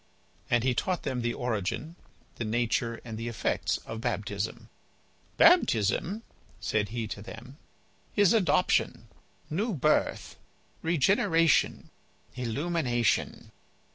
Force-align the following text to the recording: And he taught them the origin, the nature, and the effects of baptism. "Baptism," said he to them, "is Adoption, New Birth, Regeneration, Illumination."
And 0.49 0.63
he 0.63 0.73
taught 0.73 1.03
them 1.03 1.21
the 1.21 1.35
origin, 1.35 1.95
the 2.37 2.43
nature, 2.43 2.99
and 3.05 3.19
the 3.19 3.27
effects 3.27 3.77
of 3.85 4.01
baptism. 4.01 4.69
"Baptism," 5.37 6.23
said 6.59 6.89
he 6.89 7.07
to 7.09 7.21
them, 7.21 7.57
"is 8.15 8.33
Adoption, 8.33 9.09
New 9.51 9.75
Birth, 9.75 10.37
Regeneration, 10.81 11.91
Illumination." 12.35 13.51